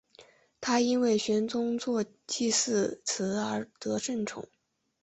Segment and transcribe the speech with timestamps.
[0.59, 4.49] 他因为玄宗作祭祀词而得圣宠。